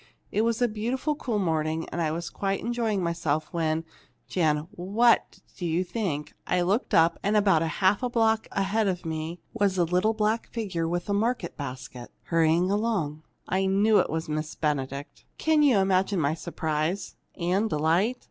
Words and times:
It 0.31 0.41
was 0.41 0.63
a 0.63 0.67
beautiful, 0.67 1.13
cool 1.13 1.37
morning, 1.37 1.87
and 1.89 2.01
I 2.01 2.09
was 2.09 2.31
quite 2.31 2.61
enjoying 2.61 3.03
myself 3.03 3.49
when 3.51 3.83
Jan, 4.27 4.67
what 4.71 5.41
do 5.57 5.63
you 5.63 5.83
think? 5.83 6.33
I 6.47 6.61
looked 6.61 6.95
up, 6.95 7.19
and 7.21 7.37
about 7.37 7.61
half 7.61 8.01
a 8.01 8.09
block 8.09 8.47
ahead 8.51 8.87
of 8.87 9.05
me 9.05 9.41
was 9.53 9.77
a 9.77 9.83
little 9.83 10.15
black 10.15 10.47
figure 10.47 10.87
with 10.87 11.07
a 11.07 11.13
market 11.13 11.55
basket, 11.55 12.09
hurrying 12.23 12.71
along. 12.71 13.21
I 13.47 13.67
knew 13.67 13.99
it 13.99 14.09
was 14.09 14.27
Miss 14.27 14.55
Benedict! 14.55 15.23
"Can 15.37 15.61
you 15.61 15.77
imagine 15.77 16.19
my 16.19 16.33
surprise 16.33 17.13
and 17.37 17.69
delight? 17.69 18.17